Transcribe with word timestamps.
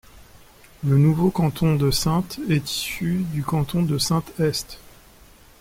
Le 0.83 0.97
nouveau 0.97 1.29
canton 1.29 1.75
de 1.75 1.91
Saintes 1.91 2.39
est 2.49 2.71
issu 2.73 3.17
du 3.31 3.43
canton 3.43 3.83
de 3.83 3.99
Saintes-Est. 3.99 4.79